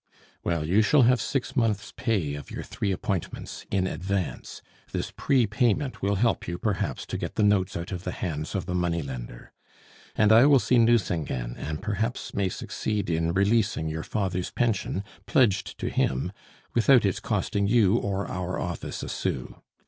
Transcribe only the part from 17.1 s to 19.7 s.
costing you or our office a sou.